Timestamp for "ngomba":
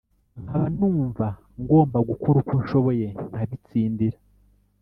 1.61-1.97